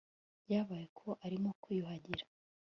[0.45, 2.23] Byabaye ko arimo kwiyuhagira